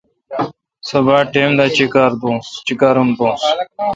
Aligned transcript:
سو 0.87 0.97
باڑ 1.05 1.21
ٹائم 1.33 1.49
دا 1.59 1.65
چیکارم 2.67 3.07
دوس۔ 3.17 3.43